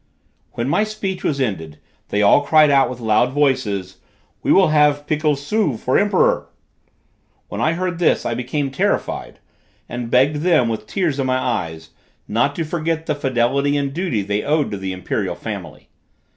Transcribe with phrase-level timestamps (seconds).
[0.53, 1.77] When my speech was ended,
[2.09, 3.97] they all cried out with loud voices:
[4.41, 6.47] "We will have Pikil Su, for emperor."
[7.49, 9.37] When I heard this, I became terrified,
[9.87, 11.91] and begged them, with tears in my eyes,
[12.27, 15.89] not to forget the fidelity and duty they owed to the imperial family.